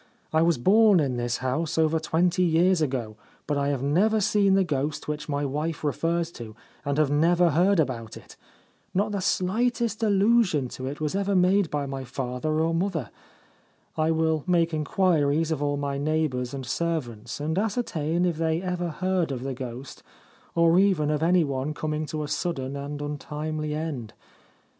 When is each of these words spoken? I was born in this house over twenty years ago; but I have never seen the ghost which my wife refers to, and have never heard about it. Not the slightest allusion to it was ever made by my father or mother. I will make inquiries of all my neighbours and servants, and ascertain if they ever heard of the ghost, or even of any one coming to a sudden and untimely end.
I 0.33 0.41
was 0.41 0.57
born 0.57 0.99
in 0.99 1.17
this 1.17 1.37
house 1.45 1.77
over 1.77 1.99
twenty 1.99 2.41
years 2.41 2.81
ago; 2.81 3.17
but 3.45 3.55
I 3.55 3.67
have 3.67 3.83
never 3.83 4.19
seen 4.19 4.55
the 4.55 4.63
ghost 4.63 5.07
which 5.07 5.29
my 5.29 5.45
wife 5.45 5.83
refers 5.83 6.31
to, 6.31 6.55
and 6.83 6.97
have 6.97 7.11
never 7.11 7.51
heard 7.51 7.79
about 7.79 8.17
it. 8.17 8.35
Not 8.95 9.11
the 9.11 9.21
slightest 9.21 10.01
allusion 10.01 10.69
to 10.69 10.87
it 10.87 10.99
was 11.01 11.13
ever 11.13 11.35
made 11.35 11.69
by 11.69 11.85
my 11.85 12.03
father 12.03 12.59
or 12.61 12.73
mother. 12.73 13.11
I 13.95 14.09
will 14.09 14.43
make 14.47 14.73
inquiries 14.73 15.51
of 15.51 15.61
all 15.61 15.77
my 15.77 15.99
neighbours 15.99 16.51
and 16.51 16.65
servants, 16.65 17.39
and 17.39 17.59
ascertain 17.59 18.25
if 18.25 18.37
they 18.37 18.59
ever 18.59 18.89
heard 18.89 19.31
of 19.31 19.43
the 19.43 19.53
ghost, 19.53 20.01
or 20.55 20.79
even 20.79 21.11
of 21.11 21.21
any 21.21 21.43
one 21.43 21.75
coming 21.75 22.07
to 22.07 22.23
a 22.23 22.27
sudden 22.27 22.75
and 22.75 22.99
untimely 23.03 23.75
end. 23.75 24.15